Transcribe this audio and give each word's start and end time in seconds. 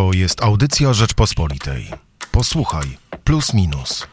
To 0.00 0.12
jest 0.12 0.42
audycja 0.42 0.92
Rzeczpospolitej. 0.92 1.86
Posłuchaj, 2.32 2.86
plus 3.24 3.54
minus. 3.54 4.06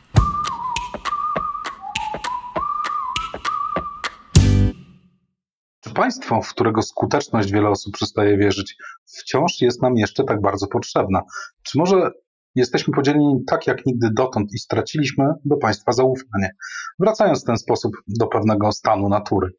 Czy 5.84 5.94
państwo, 5.94 6.42
w 6.42 6.50
którego 6.50 6.82
skuteczność 6.82 7.52
wiele 7.52 7.70
osób 7.70 7.94
przestaje 7.94 8.38
wierzyć, 8.38 8.76
wciąż 9.06 9.62
jest 9.62 9.82
nam 9.82 9.98
jeszcze 9.98 10.24
tak 10.24 10.42
bardzo 10.42 10.68
potrzebna? 10.68 11.22
Czy 11.64 11.78
może 11.78 12.12
jesteśmy 12.56 12.94
podzieleni 12.94 13.44
tak 13.48 13.68
jak 13.68 13.86
nigdy 13.86 14.10
dotąd 14.14 14.54
i 14.54 14.60
straciliśmy 14.60 15.26
do 15.46 15.58
państwa 15.58 15.92
zaufanie, 15.92 16.56
wracając 17.00 17.44
w 17.44 17.46
ten 17.46 17.58
sposób 17.58 17.92
do 18.08 18.28
pewnego 18.28 18.72
stanu 18.72 19.10
natury? 19.10 19.52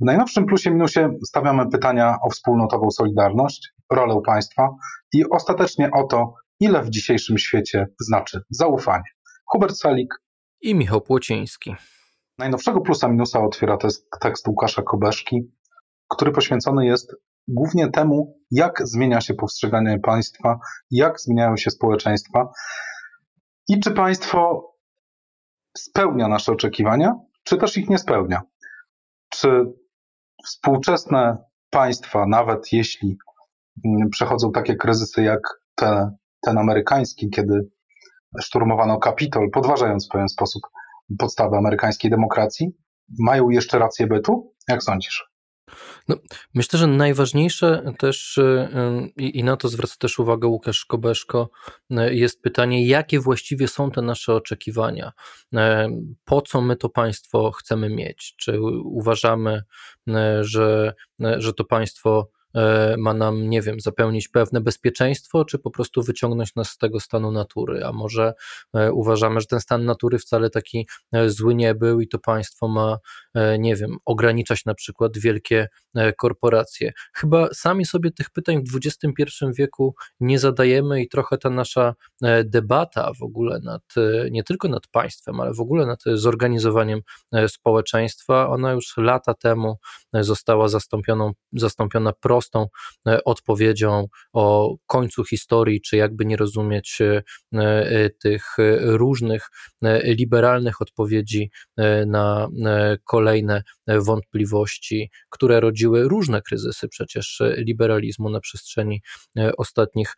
W 0.00 0.04
najnowszym 0.04 0.46
plusie 0.46 0.70
minusie 0.70 1.10
stawiamy 1.26 1.70
pytania 1.70 2.16
o 2.22 2.30
wspólnotową 2.30 2.90
solidarność, 2.90 3.72
rolę 3.92 4.20
państwa 4.26 4.68
i 5.12 5.30
ostatecznie 5.30 5.90
o 5.90 6.04
to, 6.04 6.34
ile 6.60 6.82
w 6.82 6.90
dzisiejszym 6.90 7.38
świecie 7.38 7.86
znaczy 8.00 8.40
zaufanie. 8.50 9.10
Hubert 9.46 9.76
Salik 9.76 10.14
i 10.60 10.74
Michał 10.74 11.00
Płociński. 11.00 11.74
Najnowszego 12.38 12.80
plusa 12.80 13.08
minusa 13.08 13.40
otwiera 13.40 13.76
tekst, 13.76 14.06
tekst 14.20 14.48
Łukasza 14.48 14.82
Kobeszki, 14.82 15.52
który 16.08 16.32
poświęcony 16.32 16.86
jest 16.86 17.14
głównie 17.48 17.90
temu, 17.90 18.40
jak 18.50 18.88
zmienia 18.88 19.20
się 19.20 19.34
postrzeganie 19.34 19.98
państwa, 19.98 20.58
jak 20.90 21.20
zmieniają 21.20 21.56
się 21.56 21.70
społeczeństwa 21.70 22.52
i 23.68 23.80
czy 23.80 23.90
państwo 23.90 24.64
spełnia 25.78 26.28
nasze 26.28 26.52
oczekiwania, 26.52 27.14
czy 27.44 27.56
też 27.56 27.76
ich 27.76 27.88
nie 27.88 27.98
spełnia. 27.98 28.42
Czy 29.28 29.64
współczesne 30.46 31.36
państwa, 31.70 32.26
nawet 32.26 32.72
jeśli 32.72 33.18
przechodzą 34.10 34.52
takie 34.52 34.76
kryzysy 34.76 35.22
jak 35.22 35.40
te, 35.74 36.10
ten 36.40 36.58
amerykański, 36.58 37.30
kiedy 37.30 37.68
szturmowano 38.40 38.98
Kapitol, 38.98 39.50
podważając 39.50 40.06
w 40.06 40.12
pewien 40.12 40.28
sposób 40.28 40.62
podstawy 41.18 41.56
amerykańskiej 41.56 42.10
demokracji, 42.10 42.68
mają 43.18 43.50
jeszcze 43.50 43.78
rację 43.78 44.06
bytu? 44.06 44.54
Jak 44.68 44.82
sądzisz? 44.82 45.28
No, 46.08 46.16
myślę, 46.54 46.78
że 46.78 46.86
najważniejsze 46.86 47.92
też 47.98 48.38
y, 48.38 48.68
i, 49.16 49.38
i 49.38 49.44
na 49.44 49.56
to 49.56 49.68
zwraca 49.68 49.94
też 49.98 50.18
uwagę 50.18 50.48
Łukasz 50.48 50.84
Kobeszko, 50.84 51.50
y, 51.90 52.14
jest 52.14 52.42
pytanie, 52.42 52.86
jakie 52.86 53.20
właściwie 53.20 53.68
są 53.68 53.90
te 53.90 54.02
nasze 54.02 54.34
oczekiwania? 54.34 55.12
Y, 55.54 55.58
po 56.24 56.42
co 56.42 56.60
my 56.60 56.76
to 56.76 56.88
państwo 56.88 57.52
chcemy 57.52 57.88
mieć? 57.88 58.34
Czy 58.38 58.60
uważamy, 58.84 59.62
że, 60.40 60.94
że 61.18 61.52
to 61.52 61.64
państwo 61.64 62.30
ma 62.98 63.14
nam, 63.14 63.50
nie 63.50 63.62
wiem, 63.62 63.80
zapełnić 63.80 64.28
pewne 64.28 64.60
bezpieczeństwo, 64.60 65.44
czy 65.44 65.58
po 65.58 65.70
prostu 65.70 66.02
wyciągnąć 66.02 66.54
nas 66.54 66.70
z 66.70 66.78
tego 66.78 67.00
stanu 67.00 67.32
natury, 67.32 67.84
a 67.84 67.92
może 67.92 68.34
e, 68.74 68.92
uważamy, 68.92 69.40
że 69.40 69.46
ten 69.46 69.60
stan 69.60 69.84
natury 69.84 70.18
wcale 70.18 70.50
taki 70.50 70.88
e, 71.12 71.30
zły 71.30 71.54
nie 71.54 71.74
był 71.74 72.00
i 72.00 72.08
to 72.08 72.18
państwo 72.18 72.68
ma, 72.68 72.98
nie 73.58 73.76
wiem, 73.76 73.96
ograniczać 74.04 74.64
na 74.64 74.74
przykład 74.74 75.18
wielkie 75.18 75.68
korporacje. 76.18 76.92
Chyba 77.14 77.48
sami 77.52 77.86
sobie 77.86 78.10
tych 78.10 78.30
pytań 78.30 78.64
w 78.72 78.76
XXI 78.76 79.44
wieku 79.58 79.94
nie 80.20 80.38
zadajemy 80.38 81.02
i 81.02 81.08
trochę 81.08 81.38
ta 81.38 81.50
nasza 81.50 81.94
debata 82.44 83.12
w 83.20 83.22
ogóle 83.22 83.60
nad, 83.60 83.82
nie 84.30 84.44
tylko 84.44 84.68
nad 84.68 84.86
państwem, 84.86 85.40
ale 85.40 85.52
w 85.52 85.60
ogóle 85.60 85.86
nad 85.86 86.02
zorganizowaniem 86.14 87.00
społeczeństwa, 87.48 88.48
ona 88.48 88.72
już 88.72 88.96
lata 88.96 89.34
temu 89.34 89.76
została 90.12 90.68
zastąpiona 91.52 92.12
prostą 92.20 92.37
prostą 92.38 92.66
e, 93.08 93.24
odpowiedzią 93.24 94.06
o 94.32 94.76
końcu 94.86 95.24
historii, 95.24 95.80
czy 95.80 95.96
jakby 95.96 96.24
nie 96.24 96.36
rozumieć 96.36 96.98
e, 97.00 97.22
e, 97.54 98.10
tych 98.10 98.56
różnych 98.82 99.48
liberalnych 100.04 100.82
odpowiedzi 100.82 101.50
na 102.06 102.48
kolejne 103.04 103.62
wątpliwości, 103.86 105.10
które 105.30 105.60
rodziły 105.60 106.08
różne 106.08 106.42
kryzysy 106.42 106.88
przecież 106.88 107.42
liberalizmu 107.56 108.30
na 108.30 108.40
przestrzeni 108.40 109.02
ostatnich 109.56 110.14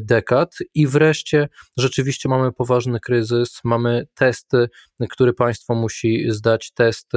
dekad. 0.00 0.54
I 0.74 0.86
wreszcie 0.86 1.48
rzeczywiście 1.76 2.28
mamy 2.28 2.52
poważny 2.52 3.00
kryzys, 3.00 3.60
mamy 3.64 4.06
testy, 4.14 4.68
który 5.10 5.32
państwo 5.32 5.74
musi 5.74 6.30
zdać, 6.30 6.72
test, 6.72 7.12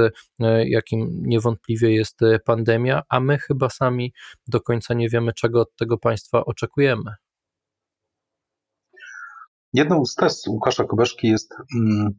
jakim 0.64 1.22
niewątpliwie 1.22 1.94
jest 1.94 2.20
pandemia, 2.44 3.02
a 3.08 3.20
my 3.20 3.38
chyba 3.38 3.70
sami 3.70 4.12
do 4.46 4.60
końca 4.60 4.94
nie 4.94 5.08
wiemy, 5.08 5.32
czego 5.32 5.60
od 5.60 5.76
tego 5.76 5.98
państwa 5.98 6.44
oczekujemy. 6.44 7.14
Jedną 9.72 10.04
z 10.04 10.14
test 10.14 10.48
Łukasza 10.48 10.84
Kobeszki 10.84 11.28
jest 11.28 11.54
mm, 11.76 12.10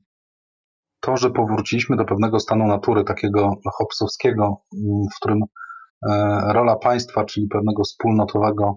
to, 1.00 1.18
że 1.18 1.32
powróciliśmy 1.32 1.98
do 1.98 2.06
pewnego 2.06 2.40
stanu 2.40 2.68
natury, 2.68 3.04
takiego 3.04 3.56
hopsowskiego, 3.74 4.44
mm, 4.44 5.02
w 5.14 5.16
którym 5.16 5.40
e, 6.10 6.14
rola 6.54 6.76
państwa, 6.76 7.26
czyli 7.26 7.48
pewnego 7.48 7.84
wspólnotowego 7.84 8.76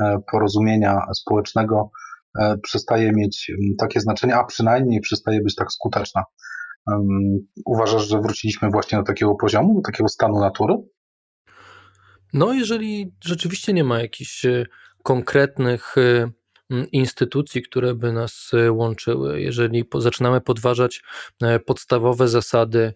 e, 0.00 0.18
porozumienia 0.30 1.00
społecznego, 1.14 1.90
e, 2.40 2.58
przestaje 2.58 3.12
mieć 3.12 3.50
mm, 3.50 3.76
takie 3.78 4.00
znaczenie, 4.00 4.36
a 4.36 4.44
przynajmniej 4.44 5.00
przestaje 5.00 5.40
być 5.42 5.54
tak 5.54 5.72
skuteczna. 5.72 6.24
Uważasz, 7.66 8.08
że 8.08 8.20
wróciliśmy 8.20 8.70
właśnie 8.70 8.98
do 8.98 9.04
takiego 9.04 9.34
poziomu, 9.34 9.74
do 9.74 9.80
takiego 9.80 10.08
stanu 10.08 10.40
natury? 10.40 10.74
No, 12.32 12.52
jeżeli 12.52 13.12
rzeczywiście 13.24 13.72
nie 13.72 13.84
ma 13.84 14.00
jakichś 14.00 14.44
e, 14.44 14.66
konkretnych 15.02 15.94
e, 15.98 16.30
instytucji, 16.92 17.62
które 17.62 17.94
by 17.94 18.12
nas 18.12 18.50
e, 18.54 18.72
łączyły, 18.72 19.40
jeżeli 19.40 19.84
zaczynamy 19.98 20.40
podważać 20.40 21.02
podstawowe 21.66 22.28
zasady 22.28 22.92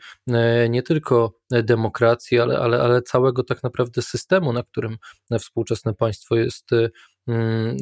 nie 0.68 0.82
tylko 0.82 1.32
demokracji, 1.50 2.40
ale, 2.40 2.58
ale, 2.58 2.82
ale 2.82 3.02
całego 3.02 3.42
tak 3.42 3.62
naprawdę 3.62 4.02
systemu, 4.02 4.52
na 4.52 4.62
którym 4.62 4.96
współczesne 5.38 5.94
państwo 5.94 6.36
jest 6.36 6.70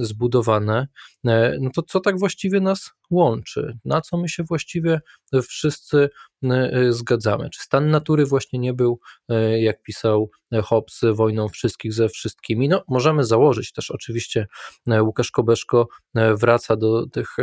zbudowane, 0.01 0.89
e, 1.27 1.59
no 1.61 1.71
to 1.75 1.83
co 1.83 2.01
tak 2.01 2.19
właściwie 2.19 2.61
nas 2.61 2.91
łączy? 3.11 3.79
Na 3.85 4.01
co 4.01 4.17
my 4.17 4.29
się 4.29 4.43
właściwie 4.43 5.01
wszyscy 5.49 6.11
e, 6.45 6.93
zgadzamy? 6.93 7.51
Czy 7.51 7.61
stan 7.61 7.91
natury 7.91 8.27
właśnie 8.27 8.59
nie 8.59 8.73
był, 8.75 9.01
e, 9.29 9.63
jak 9.63 9.83
pisał 9.83 10.31
Hobbes, 10.65 11.01
wojną 11.13 11.49
wszystkich 11.49 11.93
ze 11.93 12.09
wszystkimi? 12.09 12.69
No, 12.69 12.85
możemy 12.89 13.25
założyć 13.25 13.73
też 13.73 13.91
oczywiście, 13.91 14.47
Łukasz 14.87 15.31
Kobeszko 15.31 15.89
wraca 16.15 16.77
do 16.77 17.07
tych 17.07 17.37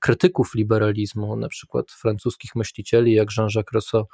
krytyków 0.00 0.54
liberalizmu, 0.54 1.36
na 1.36 1.48
przykład 1.48 1.90
francuskich 1.90 2.54
myślicieli, 2.54 3.12
jak 3.12 3.28
Jean-Jacques 3.38 3.72
Rousseau, 3.72 4.04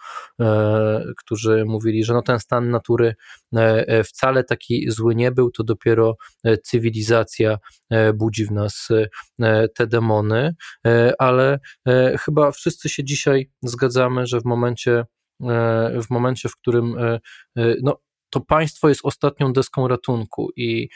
którzy 1.17 1.65
mówili, 1.65 2.05
że 2.05 2.15
no 2.15 2.23
ten 2.23 2.41
stan 2.41 2.71
natury 2.71 3.15
wcale 4.05 4.45
taki 4.45 4.91
zły 4.91 5.15
nie 5.15 5.33
był, 5.33 5.51
to 5.51 5.65
dopiero 5.65 6.17
cywilizacja 6.63 7.30
E, 7.91 8.13
budzi 8.13 8.47
w 8.47 8.51
nas 8.51 8.89
e, 9.41 9.69
te 9.69 9.87
demony, 9.87 10.55
e, 10.87 11.13
ale 11.19 11.59
chyba 12.19 12.51
wszyscy 12.51 12.89
się 12.89 13.05
dzisiaj 13.05 13.51
zgadzamy, 13.63 14.27
że 14.27 14.41
w 14.41 14.45
momencie, 14.45 15.05
w 16.03 16.11
momencie, 16.11 16.49
w 16.49 16.57
którym 16.57 16.97
no, 17.83 18.01
to 18.31 18.41
państwo 18.41 18.89
jest 18.89 19.01
ostatnią 19.05 19.53
deską 19.53 19.89
ratunku 19.89 20.51
i, 20.57 20.89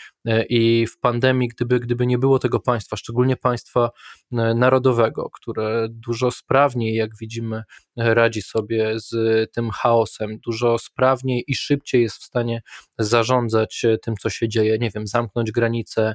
i 0.49 0.87
w 0.87 1.01
pandemii, 1.01 1.49
gdyby, 1.49 1.81
gdyby 1.81 2.07
nie 2.07 2.19
było 2.19 2.39
tego 2.39 2.61
państwa, 2.61 2.97
szczególnie 2.97 3.37
państwa 3.37 3.91
narodowego, 4.31 5.31
które 5.31 5.87
dużo 5.91 6.31
sprawniej, 6.31 6.95
jak 6.95 7.11
widzimy, 7.21 7.63
radzi 7.97 8.43
sobie 8.43 9.01
z 9.01 9.13
tym 9.53 9.71
chaosem, 9.71 10.39
dużo 10.39 10.79
sprawniej 10.79 11.45
i 11.47 11.55
szybciej 11.55 12.03
jest 12.03 12.17
w 12.17 12.25
stanie 12.25 12.63
zarządzać 12.99 13.87
tym, 14.03 14.15
co 14.17 14.31
się 14.31 14.49
dzieje, 14.49 14.79
nie 14.79 14.91
wiem, 14.91 15.07
zamknąć 15.07 15.53
granice, 15.53 16.15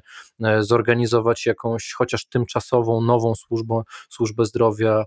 zorganizować 0.59 1.45
jakąś 1.45 1.93
chociaż 1.93 2.25
tymczasową, 2.25 3.01
nową 3.01 3.35
służbę, 3.35 3.81
służbę 4.09 4.45
zdrowia, 4.45 5.03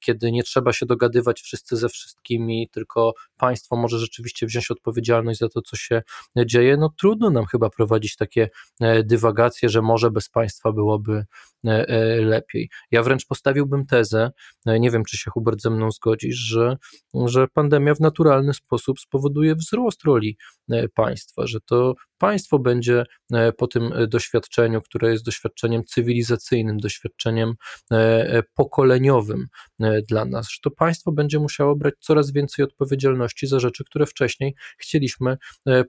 kiedy 0.00 0.32
nie 0.32 0.42
trzeba 0.42 0.72
się 0.72 0.86
dogadywać 0.86 1.40
wszyscy 1.40 1.76
ze 1.76 1.88
wszystkimi, 1.88 2.68
tylko 2.72 3.14
państwo 3.36 3.76
może 3.76 3.98
rzeczywiście 3.98 4.46
wziąć 4.46 4.70
odpowiedzialność 4.70 5.38
za 5.38 5.48
to, 5.48 5.62
co 5.62 5.76
się 5.76 6.02
dzieje, 6.46 6.76
no 6.76 6.94
trudno 6.98 7.30
nam 7.30 7.46
chyba 7.46 7.70
prowadzić 7.70 8.16
takie 8.16 8.48
dywagacje, 9.04 9.68
że 9.68 9.82
może 9.82 10.10
bez 10.10 10.28
państwa 10.28 10.72
byłoby 10.72 11.24
lepiej. 12.20 12.70
Ja 12.90 13.02
wręcz 13.02 13.26
postawiłbym 13.26 13.86
tezę, 13.86 14.30
nie 14.66 14.90
wiem, 14.90 15.04
czy 15.04 15.16
się 15.16 15.30
Hubert 15.30 15.43
ze 15.58 15.70
mną 15.70 15.90
zgodzisz, 15.90 16.36
że, 16.36 16.76
że 17.26 17.48
pandemia 17.48 17.94
w 17.94 18.00
naturalny 18.00 18.54
sposób 18.54 19.00
spowoduje 19.00 19.54
wzrost 19.54 20.04
roli 20.04 20.36
e, 20.70 20.88
państwa, 20.88 21.46
że 21.46 21.60
to 21.60 21.94
państwo 22.18 22.58
będzie 22.58 23.04
e, 23.32 23.52
po 23.52 23.66
tym 23.66 23.92
doświadczeniu, 24.08 24.82
które 24.82 25.10
jest 25.10 25.24
doświadczeniem 25.24 25.84
cywilizacyjnym, 25.84 26.78
doświadczeniem 26.78 27.54
e, 27.92 28.42
pokoleniowym 28.54 29.46
dla 30.08 30.24
nas, 30.24 30.48
że 30.50 30.58
to 30.62 30.70
państwo 30.70 31.12
będzie 31.12 31.38
musiało 31.38 31.76
brać 31.76 31.94
coraz 32.00 32.32
więcej 32.32 32.64
odpowiedzialności 32.64 33.46
za 33.46 33.60
rzeczy, 33.60 33.84
które 33.84 34.06
wcześniej 34.06 34.54
chcieliśmy 34.78 35.36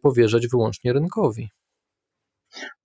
powierzać 0.02 0.48
wyłącznie 0.48 0.94
rynkowi. 0.94 1.50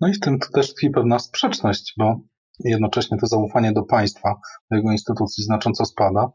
No 0.01 0.09
i 0.09 0.13
w 0.13 0.21
tym 0.21 0.39
też 0.55 0.75
tkwi 0.75 0.91
pewna 0.91 1.19
sprzeczność, 1.19 1.95
bo 1.97 2.21
jednocześnie 2.65 3.19
to 3.19 3.27
zaufanie 3.27 3.73
do 3.73 3.83
państwa, 3.83 4.35
do 4.71 4.77
jego 4.77 4.93
instytucji 4.93 5.45
znacząco 5.45 5.85
spada, 5.85 6.31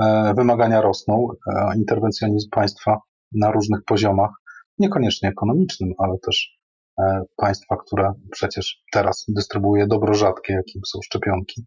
e, 0.00 0.34
wymagania 0.34 0.80
rosną, 0.80 1.28
e, 1.46 1.76
interwencjonizm 1.76 2.50
państwa 2.50 3.00
na 3.32 3.50
różnych 3.50 3.84
poziomach, 3.84 4.30
niekoniecznie 4.78 5.28
ekonomicznym, 5.28 5.92
ale 5.98 6.18
też 6.26 6.58
e, 6.98 7.22
państwa, 7.36 7.76
które 7.86 8.12
przecież 8.30 8.82
teraz 8.92 9.24
dystrybuuje 9.28 9.86
dobro 9.86 10.14
rzadkie, 10.14 10.52
jakim 10.52 10.82
są 10.86 10.98
szczepionki. 11.04 11.66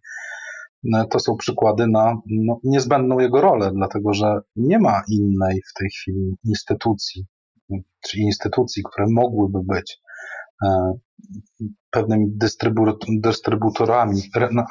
To 1.10 1.20
są 1.20 1.36
przykłady 1.36 1.88
na 1.88 2.18
no, 2.26 2.60
niezbędną 2.64 3.20
jego 3.20 3.42
rolę, 3.42 3.72
dlatego 3.76 4.14
że 4.14 4.40
nie 4.56 4.80
ma 4.80 5.02
innej 5.08 5.62
w 5.70 5.80
tej 5.80 5.90
chwili 5.90 6.36
instytucji, 6.44 7.26
czy 8.02 8.20
instytucji, 8.20 8.84
które 8.84 9.08
mogłyby 9.10 9.60
być 9.64 10.02
pewnymi 11.92 12.26
dystrybutorami, 13.22 14.22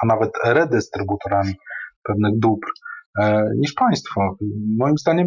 a 0.02 0.06
nawet 0.06 0.30
redystrybutorami 0.44 1.54
pewnych 2.02 2.38
dóbr 2.38 2.66
e, 3.20 3.44
niż 3.56 3.72
państwo. 3.72 4.36
Moim 4.78 4.98
zdaniem 4.98 5.26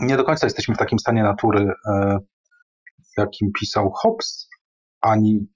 nie 0.00 0.16
do 0.16 0.24
końca 0.24 0.46
jesteśmy 0.46 0.74
w 0.74 0.78
takim 0.78 0.98
stanie 0.98 1.22
natury, 1.22 1.72
e, 1.88 2.18
jakim 3.16 3.52
pisał 3.60 3.92
Hobbes, 3.94 4.48
ani 5.00 5.46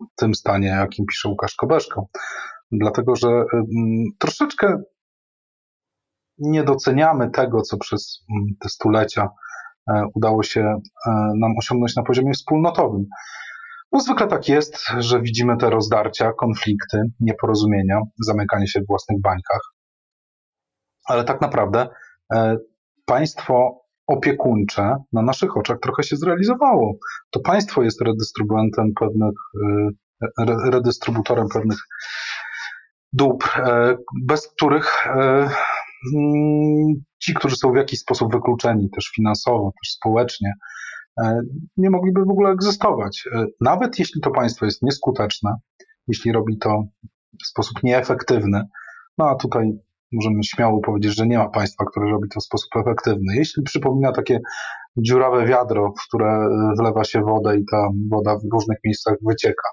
w 0.00 0.16
tym 0.16 0.34
stanie, 0.34 0.68
jakim 0.68 1.06
pisze 1.06 1.28
Łukasz 1.28 1.54
Kobeszko. 1.54 2.06
Dlatego, 2.72 3.16
że 3.16 3.28
troszeczkę 4.18 4.82
nie 6.38 6.64
doceniamy 6.64 7.30
tego, 7.30 7.62
co 7.62 7.76
przez 7.76 8.24
te 8.60 8.68
stulecia 8.68 9.22
e, 9.22 9.28
udało 10.14 10.42
się 10.42 10.80
nam 11.40 11.52
osiągnąć 11.58 11.96
na 11.96 12.02
poziomie 12.02 12.32
wspólnotowym. 12.32 13.06
No 13.92 14.00
zwykle 14.00 14.26
tak 14.26 14.48
jest, 14.48 14.86
że 14.98 15.20
widzimy 15.20 15.56
te 15.56 15.70
rozdarcia, 15.70 16.32
konflikty, 16.32 17.02
nieporozumienia, 17.20 18.00
zamykanie 18.18 18.68
się 18.68 18.80
w 18.80 18.86
własnych 18.86 19.20
bańkach. 19.20 19.60
Ale 21.08 21.24
tak 21.24 21.40
naprawdę 21.40 21.88
e, 22.32 22.56
państwo 23.04 23.80
opiekuńcze 24.06 24.96
na 25.12 25.22
naszych 25.22 25.56
oczach 25.56 25.78
trochę 25.82 26.02
się 26.02 26.16
zrealizowało. 26.16 26.94
To 27.30 27.40
państwo 27.40 27.82
jest 27.82 28.02
redystrybuentem 28.02 28.92
pewnych, 29.00 29.34
e, 30.38 30.70
redystrybutorem 30.70 31.48
pewnych 31.48 31.78
dóbr, 33.12 33.46
e, 33.56 33.96
bez 34.22 34.48
których 34.48 35.08
ci, 37.22 37.34
którzy 37.34 37.56
są 37.56 37.72
w 37.72 37.76
jakiś 37.76 38.00
sposób 38.00 38.32
wykluczeni 38.32 38.90
też 38.90 39.10
finansowo, 39.14 39.72
też 39.82 39.92
społecznie, 39.92 40.52
E, 41.22 41.40
nie 41.76 41.90
mogliby 41.90 42.24
w 42.24 42.30
ogóle 42.30 42.50
egzystować. 42.50 43.28
E, 43.34 43.46
nawet 43.60 43.98
jeśli 43.98 44.20
to 44.20 44.30
państwo 44.30 44.64
jest 44.64 44.82
nieskuteczne, 44.82 45.54
jeśli 46.08 46.32
robi 46.32 46.58
to 46.58 46.84
w 47.44 47.46
sposób 47.46 47.82
nieefektywny, 47.82 48.62
no 49.18 49.28
a 49.28 49.34
tutaj 49.34 49.72
możemy 50.12 50.44
śmiało 50.44 50.80
powiedzieć, 50.80 51.16
że 51.16 51.26
nie 51.26 51.38
ma 51.38 51.48
państwa, 51.48 51.84
które 51.84 52.10
robi 52.10 52.28
to 52.28 52.40
w 52.40 52.44
sposób 52.44 52.68
efektywny. 52.76 53.36
Jeśli 53.36 53.62
przypomina 53.62 54.12
takie 54.12 54.40
dziurawe 54.96 55.46
wiadro, 55.46 55.92
w 55.92 56.08
które 56.08 56.48
wlewa 56.78 57.04
się 57.04 57.20
wodę 57.20 57.58
i 57.58 57.64
ta 57.70 57.88
woda 58.10 58.36
w 58.36 58.52
różnych 58.52 58.78
miejscach 58.84 59.14
wycieka, 59.22 59.68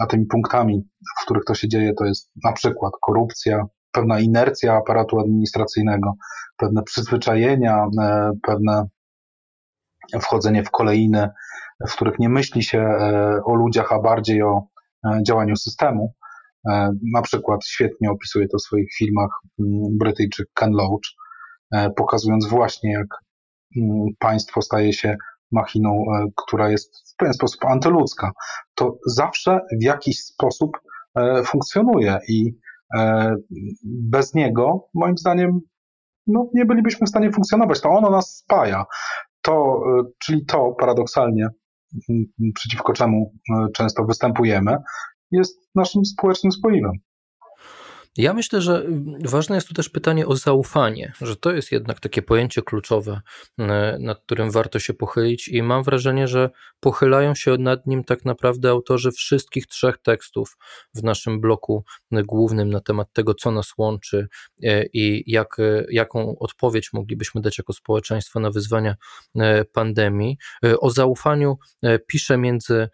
a 0.00 0.06
tymi 0.06 0.26
punktami, 0.26 0.88
w 1.20 1.24
których 1.24 1.44
to 1.44 1.54
się 1.54 1.68
dzieje, 1.68 1.94
to 1.94 2.04
jest 2.04 2.30
na 2.44 2.52
przykład 2.52 2.92
korupcja, 3.06 3.66
pewna 3.96 4.20
inercja 4.20 4.74
aparatu 4.74 5.20
administracyjnego, 5.20 6.14
pewne 6.56 6.82
przyzwyczajenia, 6.82 7.86
e, 8.00 8.32
pewne 8.42 8.86
wchodzenie 10.20 10.64
w 10.64 10.70
kolejne, 10.70 11.30
w 11.88 11.92
których 11.92 12.18
nie 12.18 12.28
myśli 12.28 12.62
się 12.62 12.78
e, 12.78 13.40
o 13.44 13.54
ludziach, 13.54 13.92
a 13.92 14.00
bardziej 14.00 14.42
o 14.42 14.66
e, 15.04 15.22
działaniu 15.26 15.56
systemu. 15.56 16.14
Na 17.12 17.22
przykład 17.22 17.66
świetnie 17.66 18.10
opisuje 18.10 18.48
to 18.48 18.58
w 18.58 18.62
swoich 18.62 18.88
filmach 18.98 19.30
mm, 19.60 19.98
Brytyjczyk 19.98 20.48
Ken 20.54 20.70
Loach, 20.72 21.10
pokazując 21.96 22.48
właśnie, 22.48 22.92
jak 22.92 23.06
mm, 23.76 24.06
państwo 24.18 24.62
staje 24.62 24.92
się 24.92 25.16
machiną, 25.52 26.04
która 26.36 26.70
jest 26.70 27.12
w 27.12 27.16
pewien 27.16 27.34
sposób 27.34 27.64
antyludzka. 27.64 28.32
To 28.74 28.98
zawsze 29.06 29.60
w 29.80 29.82
jakiś 29.82 30.20
sposób 30.20 30.70
funkcjonuje 31.44 32.18
i 32.28 32.56
bez 33.84 34.34
niego, 34.34 34.88
moim 34.94 35.18
zdaniem, 35.18 35.60
no, 36.26 36.50
nie 36.54 36.64
bylibyśmy 36.64 37.06
w 37.06 37.10
stanie 37.10 37.32
funkcjonować. 37.32 37.80
To 37.80 37.88
ono 37.88 38.10
nas 38.10 38.36
spaja 38.36 38.84
to, 39.46 39.82
e, 39.86 40.02
czyli 40.18 40.44
to 40.44 40.74
paradoksalnie, 40.80 41.48
przeciwko 42.54 42.92
czemu 42.92 43.34
e, 43.50 43.66
często 43.72 44.04
występujemy, 44.04 44.76
jest 45.30 45.60
naszym 45.74 46.04
społecznym 46.04 46.52
spoiwem. 46.52 46.92
Ja 48.16 48.34
myślę, 48.34 48.60
że 48.60 48.86
ważne 49.24 49.54
jest 49.54 49.68
tu 49.68 49.74
też 49.74 49.88
pytanie 49.88 50.26
o 50.26 50.36
zaufanie, 50.36 51.12
że 51.20 51.36
to 51.36 51.52
jest 51.52 51.72
jednak 51.72 52.00
takie 52.00 52.22
pojęcie 52.22 52.62
kluczowe, 52.62 53.20
e, 53.58 53.96
nad 54.00 54.20
którym 54.20 54.50
warto 54.50 54.78
się 54.78 54.94
pochylić, 54.94 55.48
i 55.48 55.62
mam 55.62 55.82
wrażenie, 55.82 56.28
że 56.28 56.50
pochylają 56.80 57.34
się 57.34 57.56
nad 57.58 57.86
nim 57.86 58.04
tak 58.04 58.24
naprawdę 58.24 58.70
autorzy 58.70 59.12
wszystkich 59.12 59.66
trzech 59.66 59.98
tekstów 59.98 60.56
w 60.94 61.02
naszym 61.02 61.40
bloku 61.40 61.84
głównym 62.12 62.70
na 62.70 62.80
temat 62.80 63.12
tego, 63.12 63.34
co 63.34 63.50
nas 63.50 63.72
łączy 63.78 64.28
e, 64.62 64.86
i 64.86 65.30
jak, 65.30 65.58
e, 65.58 65.84
jaką 65.90 66.38
odpowiedź 66.38 66.92
moglibyśmy 66.92 67.40
dać 67.40 67.58
jako 67.58 67.72
społeczeństwo 67.72 68.40
na 68.40 68.50
wyzwania 68.50 68.94
pandemii. 69.72 70.38
O 70.80 70.90
zaufaniu 70.90 71.58
pisze 72.06 72.38
między 72.38 72.88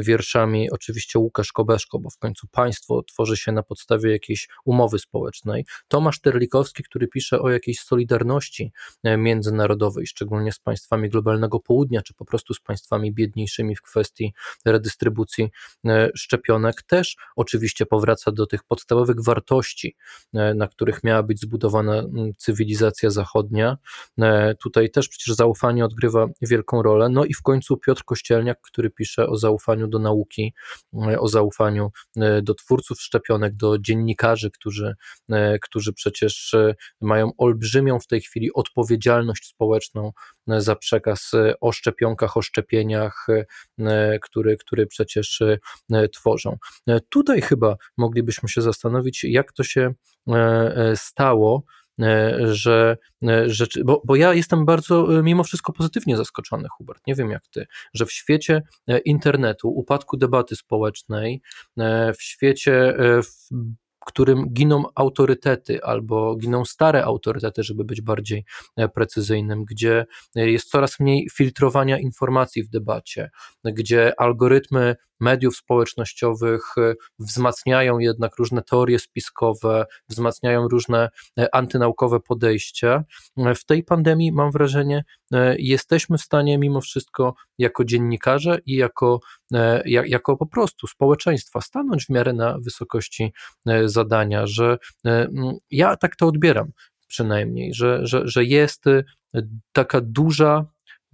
wierszami 0.00 0.70
oczywiście 0.70 1.18
Łukasz 1.18 1.52
Kobeszko, 1.52 1.98
bo 1.98 2.10
w 2.10 2.18
końcu 2.18 2.46
państwo 2.48 3.02
tworzy 3.02 3.36
się 3.36 3.52
na 3.52 3.62
podstawie 3.62 4.10
jakiejś 4.10 4.35
jakiejś 4.36 4.48
umowy 4.64 4.98
społecznej. 4.98 5.64
Tomasz 5.88 6.20
Terlikowski, 6.20 6.82
który 6.82 7.08
pisze 7.08 7.40
o 7.40 7.50
jakiejś 7.50 7.80
solidarności 7.80 8.72
e, 9.04 9.16
międzynarodowej, 9.16 10.06
szczególnie 10.06 10.52
z 10.52 10.58
państwami 10.58 11.08
globalnego 11.08 11.60
południa, 11.60 12.02
czy 12.02 12.14
po 12.14 12.24
prostu 12.24 12.54
z 12.54 12.60
państwami 12.60 13.12
biedniejszymi 13.12 13.76
w 13.76 13.82
kwestii 13.82 14.32
redystrybucji 14.64 15.50
e, 15.84 16.10
szczepionek, 16.14 16.82
też 16.82 17.16
oczywiście 17.36 17.86
powraca 17.86 18.32
do 18.32 18.46
tych 18.46 18.64
podstawowych 18.64 19.24
wartości, 19.24 19.96
e, 20.34 20.54
na 20.54 20.68
których 20.68 21.04
miała 21.04 21.22
być 21.22 21.40
zbudowana 21.40 22.02
cywilizacja 22.38 23.10
zachodnia. 23.10 23.76
Tutaj 24.62 24.90
też 24.90 25.08
przecież 25.08 25.34
zaufanie 25.34 25.84
odgrywa 25.84 26.26
wielką 26.42 26.82
rolę. 26.82 27.08
No 27.08 27.24
i 27.24 27.34
w 27.34 27.42
końcu 27.42 27.76
Piotr 27.76 28.04
Kościelniak, 28.04 28.60
który 28.60 28.90
pisze 28.90 29.26
o 29.26 29.36
zaufaniu 29.36 29.88
do 29.88 29.98
nauki, 29.98 30.54
o 31.18 31.28
zaufaniu 31.28 31.90
do 32.42 32.54
twórców 32.54 33.00
szczepionek, 33.00 33.56
do 33.56 33.78
dziennikarzy, 33.78 34.25
którzy, 34.50 34.94
e, 35.30 35.58
którzy 35.58 35.92
przecież 35.92 36.54
e, 36.54 36.74
mają 37.00 37.30
olbrzymią 37.38 37.98
w 37.98 38.06
tej 38.06 38.20
chwili 38.20 38.52
odpowiedzialność 38.54 39.46
społeczną 39.46 40.12
e, 40.48 40.60
za 40.60 40.76
przekaz 40.76 41.32
o 41.60 41.72
szczepionkach, 41.72 42.36
o 42.36 42.42
szczepieniach, 42.42 43.26
który, 44.22 44.56
który 44.56 44.86
przecież 44.86 45.42
tworzą. 46.12 46.56
Tutaj 47.08 47.40
chyba 47.40 47.76
moglibyśmy 47.96 48.48
się 48.48 48.62
zastanowić, 48.62 49.24
jak 49.24 49.52
to 49.52 49.64
się 49.64 49.94
stało, 50.94 51.62
że, 52.38 52.96
że 53.46 53.66
bo, 53.84 54.02
bo 54.04 54.16
ja 54.16 54.34
jestem 54.34 54.64
bardzo 54.64 55.22
mimo 55.22 55.44
wszystko 55.44 55.72
pozytywnie 55.72 56.16
zaskoczony, 56.16 56.68
Hubert, 56.76 57.06
nie 57.06 57.14
wiem 57.14 57.30
jak 57.30 57.48
ty, 57.48 57.66
że 57.94 58.06
w 58.06 58.12
świecie 58.12 58.62
internetu, 59.04 59.68
upadku 59.68 60.16
debaty 60.16 60.56
społecznej, 60.56 61.42
w 62.18 62.22
świecie 62.22 62.94
którym 64.06 64.48
giną 64.52 64.84
autorytety 64.94 65.84
albo 65.84 66.36
giną 66.36 66.64
stare 66.64 67.04
autorytety, 67.04 67.62
żeby 67.62 67.84
być 67.84 68.00
bardziej 68.00 68.44
e, 68.76 68.88
precyzyjnym, 68.88 69.64
gdzie 69.64 70.06
e, 70.36 70.50
jest 70.50 70.70
coraz 70.70 71.00
mniej 71.00 71.28
filtrowania 71.34 71.98
informacji 71.98 72.62
w 72.62 72.68
debacie, 72.68 73.30
gdzie 73.64 74.20
algorytmy 74.20 74.96
mediów 75.20 75.56
społecznościowych 75.56 76.78
e, 76.78 76.94
wzmacniają 77.18 77.98
jednak 77.98 78.36
różne 78.36 78.62
teorie 78.62 78.98
spiskowe, 78.98 79.86
wzmacniają 80.08 80.68
różne 80.68 81.08
antynaukowe 81.52 82.20
podejścia. 82.20 83.04
W 83.36 83.64
tej 83.64 83.84
pandemii 83.84 84.32
mam 84.32 84.50
wrażenie, 84.50 85.04
jesteśmy 85.58 86.18
w 86.18 86.22
stanie 86.22 86.58
mimo 86.58 86.80
wszystko 86.80 87.34
jako 87.58 87.84
dziennikarze 87.84 88.58
i 88.66 88.76
jako, 88.76 89.20
jako 89.86 90.36
po 90.36 90.46
prostu 90.46 90.86
społeczeństwa 90.86 91.60
stanąć 91.60 92.06
w 92.06 92.10
miarę 92.10 92.32
na 92.32 92.58
wysokości 92.58 93.32
zadania, 93.84 94.46
że 94.46 94.78
e, 95.06 95.28
ja 95.70 95.96
tak 95.96 96.16
to 96.16 96.26
odbieram 96.26 96.72
przynajmniej, 97.06 97.74
że, 97.74 98.06
że, 98.06 98.22
że 98.24 98.44
jest 98.44 98.86
e, 98.86 99.02
taka 99.72 100.00
duża, 100.00 100.66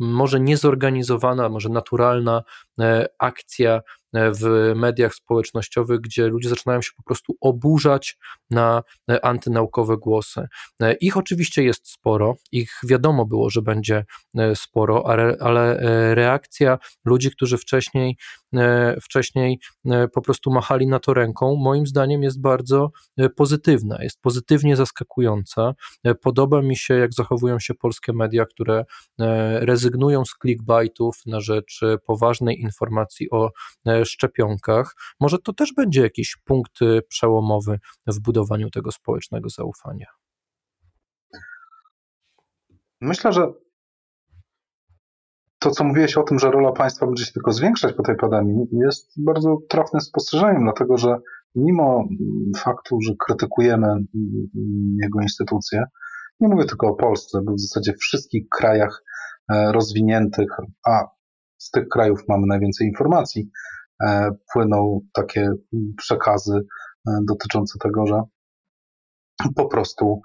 może 0.03 0.41
niezorganizowana, 0.41 1.49
może 1.49 1.69
naturalna 1.69 2.43
e, 2.81 3.07
akcja 3.19 3.81
w 4.15 4.73
mediach 4.77 5.15
społecznościowych, 5.15 6.01
gdzie 6.01 6.27
ludzie 6.27 6.49
zaczynają 6.49 6.83
się 6.83 6.91
po 6.97 7.03
prostu 7.03 7.37
oburzać 7.41 8.19
na 8.51 8.83
antynaukowe 9.23 9.97
głosy. 9.97 10.49
Ich 11.01 11.17
oczywiście 11.17 11.63
jest 11.63 11.91
sporo, 11.91 12.37
ich 12.53 12.73
wiadomo 12.85 13.27
było, 13.27 13.51
że 13.51 13.63
będzie 13.63 14.05
sporo, 14.55 15.07
ale 15.41 15.77
reakcja 16.15 16.79
ludzi, 17.05 17.31
którzy 17.31 17.59
wcześniej, 17.59 18.17
wcześniej 19.03 19.61
po 20.15 20.23
prostu 20.23 20.51
machali 20.51 20.87
na 20.87 20.99
to 20.99 21.15
ręką, 21.15 21.57
moim 21.57 21.87
zdaniem 21.87 22.23
jest 22.23 22.41
bardzo 22.41 22.91
pozytywna, 23.37 24.03
jest 24.03 24.21
pozytywnie 24.21 24.77
zaskakująca. 24.77 25.75
Podoba 26.23 26.63
mi 26.63 26.77
się, 26.77 26.95
jak 26.95 27.15
zachowują 27.15 27.59
się 27.59 27.75
polskie 27.75 28.13
media, 28.13 28.45
które 28.47 28.85
rezygnują 29.61 30.25
z 30.25 30.35
clickbaitów 30.43 31.17
na 31.27 31.41
rzecz 31.41 31.81
poważnej 32.07 32.61
informacji 32.61 33.31
o 33.31 33.51
szczepionkach. 34.05 34.95
Może 35.21 35.39
to 35.39 35.53
też 35.53 35.73
będzie 35.77 36.01
jakiś 36.01 36.37
punkt 36.45 36.79
przełomowy 37.09 37.79
w 38.07 38.21
budowaniu 38.21 38.71
tego 38.71 38.93
społecznego 38.93 39.49
zaufania. 39.49 40.07
Myślę, 43.01 43.33
że 43.33 43.53
to, 45.63 45.71
co 45.71 45.85
mówiłeś 45.85 46.17
o 46.17 46.23
tym, 46.23 46.39
że 46.39 46.51
rola 46.51 46.73
państwa 46.73 47.07
będzie 47.07 47.25
się 47.25 47.33
tylko 47.33 47.53
zwiększać 47.53 47.93
po 47.93 48.03
tej 48.03 48.17
pandemii, 48.17 48.67
jest 48.73 49.13
bardzo 49.17 49.59
trafnym 49.69 50.01
spostrzeżeniem, 50.01 50.63
dlatego 50.63 50.99
że 50.99 51.17
mimo 51.55 52.05
faktu, 52.57 52.99
że 53.01 53.13
krytykujemy 53.19 53.87
jego 55.03 55.21
instytucje, 55.21 55.85
nie 56.41 56.49
mówię 56.49 56.65
tylko 56.65 56.87
o 56.87 56.95
Polsce, 56.95 57.41
bo 57.45 57.53
w 57.53 57.61
zasadzie 57.61 57.93
w 57.93 57.99
wszystkich 58.01 58.49
krajach 58.49 59.03
e, 59.53 59.73
rozwiniętych, 59.73 60.49
a 60.87 61.07
z 61.59 61.71
tych 61.71 61.89
krajów 61.89 62.21
mamy 62.29 62.47
najwięcej 62.47 62.87
informacji, 62.87 63.51
e, 64.03 64.31
płyną 64.53 65.01
takie 65.13 65.51
przekazy 65.97 66.61
e, 67.09 67.19
dotyczące 67.29 67.79
tego, 67.79 68.07
że 68.07 68.23
po 69.57 69.67
prostu 69.69 70.23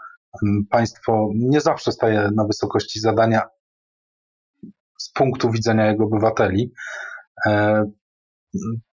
państwo 0.70 1.30
nie 1.36 1.62
zawsze 1.62 1.92
staje 1.92 2.30
na 2.36 2.46
wysokości 2.46 3.00
zadania 3.00 3.42
z 4.98 5.12
punktu 5.12 5.52
widzenia 5.52 5.88
jego 5.88 6.04
obywateli. 6.04 6.74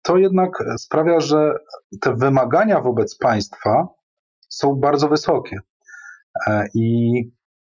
To 0.03 0.17
jednak 0.17 0.51
sprawia, 0.79 1.21
że 1.21 1.55
te 2.01 2.15
wymagania 2.15 2.81
wobec 2.81 3.19
państwa 3.19 3.89
są 4.49 4.75
bardzo 4.75 5.09
wysokie. 5.09 5.59
I 6.75 7.13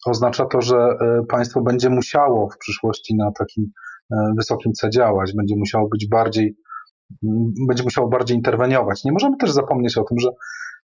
oznacza 0.06 0.46
to, 0.46 0.60
że 0.60 0.76
e, 0.76 1.22
państwo 1.28 1.60
będzie 1.60 1.90
musiało 1.90 2.50
w 2.50 2.58
przyszłości 2.58 3.16
na 3.16 3.32
takim 3.32 3.66
e, 4.12 4.32
wysokim 4.36 4.72
C 4.72 4.90
działać, 4.90 5.32
będzie 5.36 5.56
musiało 5.56 5.88
być 5.88 6.08
bardziej, 6.08 6.56
będzie 7.68 7.82
musiało 7.82 8.08
bardziej 8.08 8.36
interweniować. 8.36 9.04
Nie 9.04 9.12
możemy 9.12 9.36
też 9.36 9.50
zapomnieć 9.50 9.98
o 9.98 10.04
tym, 10.04 10.18
że 10.18 10.28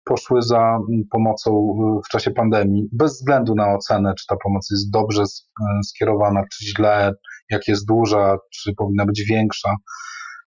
poszły 0.05 0.43
za 0.43 0.79
pomocą 1.11 1.77
w 2.07 2.09
czasie 2.09 2.31
pandemii, 2.31 2.89
bez 2.93 3.13
względu 3.13 3.55
na 3.55 3.75
ocenę, 3.75 4.15
czy 4.19 4.27
ta 4.27 4.37
pomoc 4.45 4.71
jest 4.71 4.91
dobrze 4.91 5.23
e, 5.23 5.83
skierowana, 5.85 6.43
czy 6.53 6.65
źle, 6.67 7.15
jak 7.51 7.69
jest 7.69 7.87
duża, 7.87 8.37
czy 8.53 8.73
powinna 8.77 9.07
być 9.07 9.25
większa. 9.29 9.77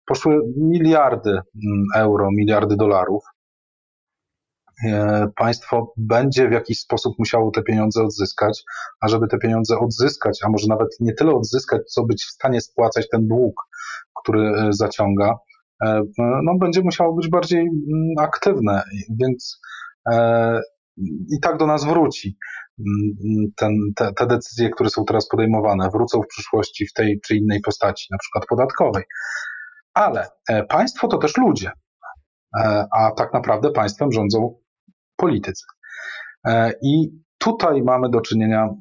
Poszły 0.06 0.40
miliardy 0.56 1.40
euro, 1.96 2.28
miliardy 2.32 2.76
dolarów. 2.76 3.24
E, 4.84 5.26
państwo 5.36 5.92
będzie 5.96 6.48
w 6.48 6.52
jakiś 6.52 6.80
sposób 6.80 7.14
musiało 7.18 7.50
te 7.50 7.62
pieniądze 7.62 8.02
odzyskać, 8.02 8.62
a 9.00 9.08
żeby 9.08 9.28
te 9.28 9.38
pieniądze 9.38 9.78
odzyskać, 9.78 10.38
a 10.44 10.48
może 10.48 10.68
nawet 10.68 10.88
nie 11.00 11.14
tyle 11.14 11.34
odzyskać, 11.34 11.82
co 11.92 12.04
być 12.04 12.24
w 12.24 12.30
stanie 12.30 12.60
spłacać 12.60 13.08
ten 13.08 13.28
dług, 13.28 13.54
który 14.22 14.40
e, 14.40 14.72
zaciąga, 14.72 15.34
e, 15.84 16.02
no, 16.18 16.58
będzie 16.60 16.82
musiało 16.82 17.14
być 17.14 17.28
bardziej 17.28 17.60
mm, 17.60 18.14
aktywne, 18.18 18.82
więc 19.20 19.60
i 21.36 21.40
tak 21.42 21.56
do 21.56 21.66
nas 21.66 21.84
wróci. 21.84 22.36
Mm, 22.78 23.52
ten, 23.56 23.72
te, 23.96 24.12
te 24.12 24.26
decyzje, 24.26 24.70
które 24.70 24.90
są 24.90 25.04
teraz 25.04 25.28
podejmowane, 25.28 25.90
wrócą 25.90 26.22
w 26.22 26.26
przyszłości 26.26 26.86
w 26.86 26.92
tej 26.92 27.20
czy 27.20 27.36
innej 27.36 27.60
postaci, 27.60 28.06
na 28.10 28.18
przykład 28.18 28.46
podatkowej. 28.46 29.04
Ale 29.94 30.26
państwo 30.68 31.08
to 31.08 31.18
też 31.18 31.36
ludzie, 31.36 31.70
a 32.98 33.10
tak 33.10 33.32
naprawdę 33.32 33.70
państwem 33.70 34.12
rządzą 34.12 34.58
polityce. 35.16 35.64
E, 36.46 36.72
I 36.82 37.10
tutaj 37.38 37.82
mamy 37.82 38.08
do 38.08 38.20
czynienia 38.20 38.62
mm, 38.62 38.76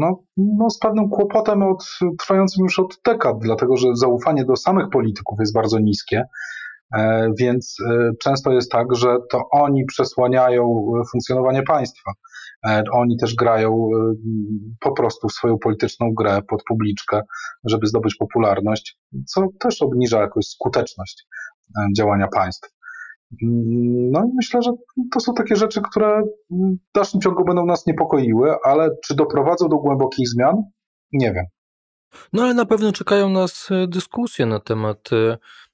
no, 0.00 0.22
no, 0.36 0.70
z 0.70 0.78
pewnym 0.78 1.08
kłopotem 1.08 1.62
od, 1.62 1.84
trwającym 2.18 2.64
już 2.64 2.78
od 2.78 3.00
dekad, 3.06 3.38
dlatego 3.38 3.76
że 3.76 3.88
zaufanie 3.94 4.44
do 4.44 4.56
samych 4.56 4.90
polityków 4.90 5.38
jest 5.40 5.54
bardzo 5.54 5.78
niskie. 5.78 6.24
E, 6.94 7.30
więc 7.38 7.76
e, 7.90 8.10
często 8.22 8.52
jest 8.52 8.72
tak, 8.72 8.86
że 8.96 9.16
to 9.30 9.42
oni 9.50 9.84
przesłaniają 9.84 10.92
funkcjonowanie 11.12 11.62
państwa. 11.62 12.12
Oni 12.92 13.16
też 13.16 13.34
grają 13.34 13.90
po 14.80 14.92
prostu 14.92 15.28
swoją 15.28 15.58
polityczną 15.58 16.12
grę 16.14 16.42
pod 16.48 16.62
publiczkę, 16.64 17.20
żeby 17.64 17.86
zdobyć 17.86 18.14
popularność, 18.14 18.98
co 19.26 19.46
też 19.60 19.82
obniża 19.82 20.20
jakoś 20.20 20.46
skuteczność 20.46 21.26
działania 21.96 22.28
państw. 22.28 22.68
No 24.12 24.24
i 24.24 24.30
myślę, 24.36 24.62
że 24.62 24.70
to 25.12 25.20
są 25.20 25.34
takie 25.34 25.56
rzeczy, 25.56 25.80
które 25.90 26.22
w 26.50 26.94
dalszym 26.94 27.20
ciągu 27.20 27.44
będą 27.44 27.66
nas 27.66 27.86
niepokoiły, 27.86 28.54
ale 28.64 28.90
czy 29.04 29.14
doprowadzą 29.14 29.68
do 29.68 29.76
głębokich 29.76 30.28
zmian? 30.28 30.56
Nie 31.12 31.32
wiem. 31.32 31.44
No 32.32 32.42
ale 32.42 32.54
na 32.54 32.66
pewno 32.66 32.92
czekają 32.92 33.28
nas 33.28 33.68
e, 33.70 33.86
dyskusje 33.88 34.46
na 34.46 34.60
temat 34.60 35.10
e, 35.12 35.16
Mm, 35.16 35.69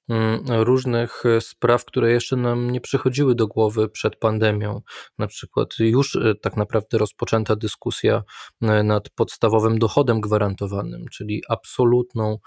różnych 0.47 1.25
e, 1.25 1.41
spraw, 1.41 1.85
które 1.85 2.11
jeszcze 2.11 2.35
nam 2.35 2.71
nie 2.71 2.81
przychodziły 2.81 3.35
do 3.35 3.47
głowy 3.47 3.89
przed 3.89 4.15
pandemią. 4.15 4.81
Na 5.17 5.27
przykład 5.27 5.69
już 5.79 6.15
e, 6.15 6.35
tak 6.41 6.57
naprawdę 6.57 6.97
rozpoczęta 6.97 7.55
dyskusja 7.55 8.23
e, 8.61 8.83
nad 8.83 9.09
podstawowym 9.09 9.79
dochodem 9.79 10.21
gwarantowanym, 10.21 11.05
czyli 11.11 11.41
absolutną 11.49 12.37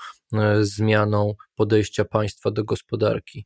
zmianą 0.60 1.34
podejścia 1.54 2.04
państwa 2.04 2.50
do 2.50 2.64
gospodarki, 2.64 3.44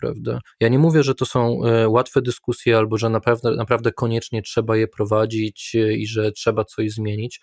prawda? 0.00 0.38
Ja 0.60 0.68
nie 0.68 0.78
mówię, 0.78 1.02
że 1.02 1.14
to 1.14 1.26
są 1.26 1.60
łatwe 1.88 2.22
dyskusje 2.22 2.78
albo 2.78 2.98
że 2.98 3.08
naprawdę, 3.10 3.50
naprawdę 3.50 3.92
koniecznie 3.92 4.42
trzeba 4.42 4.76
je 4.76 4.88
prowadzić 4.88 5.74
i 5.74 6.06
że 6.06 6.32
trzeba 6.32 6.64
coś 6.64 6.90
zmienić, 6.90 7.40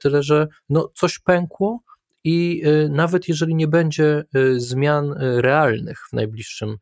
tyle 0.00 0.22
że 0.22 0.48
no, 0.68 0.92
coś 0.94 1.18
pękło, 1.18 1.80
i 2.24 2.66
y, 2.66 2.88
nawet 2.88 3.28
jeżeli 3.28 3.54
nie 3.54 3.68
będzie 3.68 4.24
y, 4.36 4.60
zmian 4.60 5.12
y, 5.12 5.42
realnych 5.42 5.98
w 6.10 6.12
najbliższym 6.12 6.76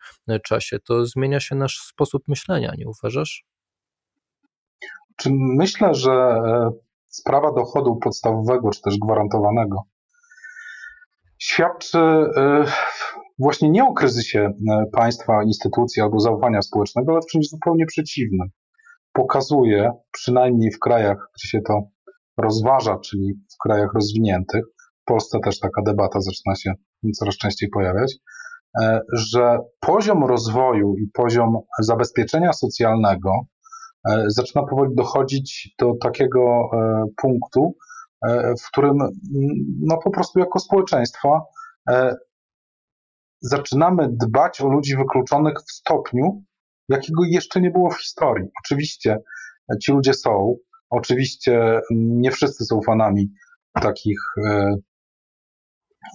czasie, 0.44 0.78
to 0.78 1.06
zmienia 1.06 1.40
się 1.40 1.54
nasz 1.54 1.78
sposób 1.78 2.22
myślenia, 2.28 2.72
nie 2.78 2.88
uważasz? 2.88 3.44
Myślę, 5.56 5.94
że 5.94 6.12
e, 6.12 6.70
sprawa 7.06 7.52
dochodu 7.52 7.96
podstawowego, 7.96 8.70
czy 8.70 8.82
też 8.82 8.98
gwarantowanego, 8.98 9.82
świadczy 11.38 11.98
e, 11.98 12.64
właśnie 13.38 13.70
nie 13.70 13.84
o 13.84 13.92
kryzysie 13.92 14.40
e, 14.40 14.84
państwa, 14.92 15.44
instytucji 15.44 16.02
albo 16.02 16.20
zaufania 16.20 16.62
społecznego, 16.62 17.12
ale 17.12 17.20
w 17.22 17.30
czymś 17.30 17.48
zupełnie 17.48 17.86
przeciwnym. 17.86 18.48
Pokazuje, 19.12 19.92
przynajmniej 20.12 20.70
w 20.72 20.78
krajach, 20.78 21.30
gdzie 21.34 21.48
się 21.48 21.60
to 21.60 21.80
rozważa, 22.36 22.98
czyli 22.98 23.34
w 23.54 23.62
krajach 23.62 23.94
rozwiniętych, 23.94 24.64
Polsce 25.10 25.38
też 25.44 25.58
taka 25.58 25.82
debata 25.82 26.20
zaczyna 26.20 26.54
się 26.54 26.72
coraz 27.18 27.36
częściej 27.36 27.68
pojawiać, 27.68 28.16
e, 28.80 29.00
że 29.12 29.58
poziom 29.80 30.24
rozwoju 30.24 30.94
i 30.96 31.10
poziom 31.12 31.58
zabezpieczenia 31.78 32.52
socjalnego 32.52 33.32
e, 34.08 34.24
zaczyna 34.26 34.62
powoli 34.66 34.94
dochodzić 34.94 35.74
do 35.78 35.92
takiego 36.02 36.70
e, 36.72 37.04
punktu, 37.16 37.76
w 38.64 38.70
którym 38.72 38.98
no 39.80 39.98
po 40.04 40.10
prostu 40.10 40.38
jako 40.38 40.58
społeczeństwo 40.58 41.46
zaczynamy 43.40 44.08
dbać 44.10 44.60
o 44.60 44.68
ludzi 44.68 44.96
wykluczonych 44.96 45.54
w 45.68 45.72
stopniu, 45.72 46.42
jakiego 46.88 47.24
jeszcze 47.24 47.60
nie 47.60 47.70
było 47.70 47.90
w 47.90 48.00
historii. 48.00 48.48
Oczywiście 48.64 49.18
ci 49.82 49.92
ludzie 49.92 50.14
są, 50.14 50.56
oczywiście 50.90 51.80
nie 51.90 52.30
wszyscy 52.30 52.64
są 52.64 52.80
fanami 52.86 53.30
takich 53.72 54.18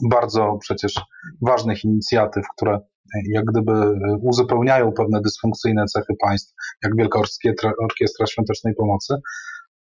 bardzo 0.09 0.57
przecież 0.61 1.01
ważnych 1.41 1.83
inicjatyw, 1.83 2.45
które 2.57 2.79
jak 3.29 3.45
gdyby 3.45 3.71
uzupełniają 4.21 4.91
pewne 4.91 5.21
dysfunkcyjne 5.21 5.85
cechy 5.85 6.13
państw, 6.21 6.53
jak 6.83 6.95
Wielka 6.95 7.19
Orkiestra, 7.83 8.25
Świątecznej 8.25 8.73
Pomocy, 8.75 9.15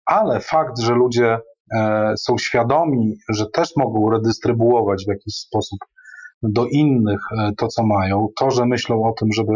ale 0.05 0.39
fakt, 0.39 0.79
że 0.79 0.93
ludzie 0.93 1.37
e, 1.75 2.13
są 2.17 2.37
świadomi, 2.37 3.15
że 3.29 3.45
też 3.53 3.69
mogą 3.77 4.09
redystrybuować 4.09 5.05
w 5.05 5.09
jakiś 5.09 5.35
sposób 5.35 5.79
do 6.43 6.65
innych 6.65 7.19
e, 7.37 7.51
to, 7.57 7.67
co 7.67 7.85
mają, 7.85 8.27
to, 8.39 8.51
że 8.51 8.65
myślą 8.65 9.03
o 9.03 9.13
tym, 9.19 9.29
żeby, 9.35 9.53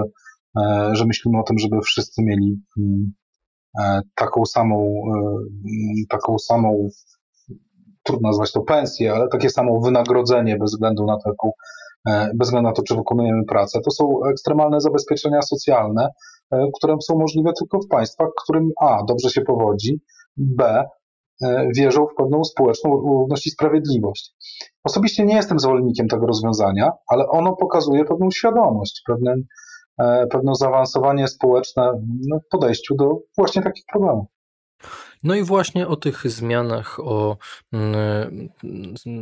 e, 0.60 0.90
że 0.96 1.06
myślimy 1.06 1.40
o 1.40 1.44
tym, 1.44 1.60
żeby 1.60 1.82
wszyscy 1.82 2.24
mieli 2.24 2.62
mm, 2.78 3.12
taką 4.16 4.46
samą, 4.46 4.94
taką 6.10 6.40
samą 6.40 6.90
trudno 8.08 8.30
nazwać 8.30 8.52
to 8.52 8.62
pensję, 8.62 9.14
ale 9.14 9.28
takie 9.28 9.50
samo 9.50 9.80
wynagrodzenie 9.80 10.58
bez 10.58 10.72
względu 10.72 11.06
na 11.06 11.18
to, 11.18 11.30
jaką 11.30 11.52
bez 12.36 12.48
względu 12.48 12.70
na 12.70 12.74
to, 12.74 12.84
czy 12.84 12.96
wykonujemy 12.96 13.44
pracę. 13.46 13.80
To 13.86 13.92
są 13.92 14.26
ekstremalne 14.32 14.82
zabezpieczenia 14.82 15.42
socjalne, 15.42 16.08
które 16.78 16.96
są 17.02 17.18
możliwe 17.18 17.52
tylko 17.60 17.80
w 17.80 17.88
państwach, 17.88 18.30
którym 18.44 18.70
A. 18.82 19.04
dobrze 19.08 19.30
się 19.30 19.42
powodzi, 19.42 20.02
B. 20.38 20.84
wierzą 21.76 22.06
w 22.06 22.16
pewną 22.18 22.44
społeczną 22.44 22.92
równość 22.92 23.48
i 23.48 23.50
sprawiedliwość. 23.50 24.34
Osobiście 24.84 25.26
nie 25.26 25.36
jestem 25.36 25.60
zwolennikiem 25.60 26.08
tego 26.08 26.28
rozwiązania, 26.28 26.92
ale 27.08 27.28
ono 27.28 27.56
pokazuje 27.56 28.06
pewną 28.06 28.32
świadomość, 28.32 29.02
pewne, 29.08 29.36
pewne 30.30 30.56
zaawansowanie 30.56 31.28
społeczne 31.28 31.92
no, 32.28 32.40
w 32.40 32.48
podejściu 32.52 32.96
do 32.96 33.20
właśnie 33.38 33.62
takich 33.62 33.84
problemów. 33.92 34.26
No 35.24 35.36
i 35.36 35.44
właśnie 35.44 35.88
o 35.88 35.96
tych 35.96 36.28
zmianach, 36.32 37.00
o 37.00 37.38
mm, 37.74 38.50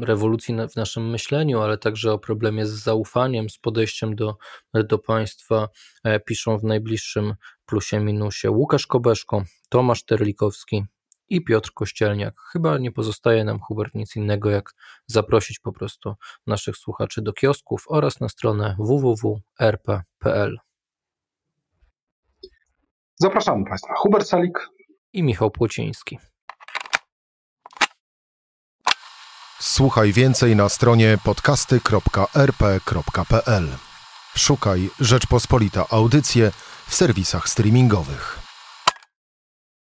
rewolucji 0.02 0.56
w 0.72 0.76
naszym 0.76 1.10
myśleniu, 1.10 1.62
ale 1.62 1.78
także 1.78 2.14
o 2.14 2.20
problemie 2.20 2.66
z 2.66 2.72
zaufaniem, 2.72 3.50
z 3.50 3.58
podejściem 3.58 4.16
do, 4.16 4.38
do 4.74 4.98
państwa 5.00 5.70
e, 6.04 6.20
piszą 6.20 6.58
w 6.58 6.64
najbliższym 6.64 7.34
plusie 7.66 8.00
minusie 8.00 8.52
Łukasz 8.52 8.88
Kobeszko, 8.88 9.44
Tomasz 9.70 10.06
Terlikowski 10.06 10.86
i 11.30 11.44
Piotr 11.44 11.72
Kościelniak. 11.74 12.36
Chyba 12.52 12.78
nie 12.78 12.92
pozostaje 12.92 13.44
nam, 13.44 13.60
Hubert, 13.60 13.96
nic 13.96 14.16
innego, 14.16 14.50
jak 14.50 14.72
zaprosić 15.08 15.60
po 15.60 15.72
prostu 15.72 16.14
naszych 16.48 16.78
słuchaczy 16.78 17.22
do 17.22 17.34
kiosków 17.34 17.86
oraz 17.88 18.20
na 18.20 18.30
stronę 18.30 18.76
www.rp.pl. 18.80 20.58
Zapraszamy 23.16 23.66
Państwa. 23.66 23.94
Hubert 23.98 24.28
Salik, 24.28 24.70
i 25.16 25.24
Michał 25.24 25.52
Płociński. 25.52 26.20
Słuchaj 29.60 30.14
więcej 30.14 30.56
na 30.56 30.70
stronie 30.70 31.18
podcasty.rp.pl. 31.24 33.68
Szukaj 34.36 34.90
Rzeczpospolita 35.00 35.86
Audycje 35.90 36.52
w 36.88 36.96
serwisach 36.96 37.50
streamingowych. 37.50 38.45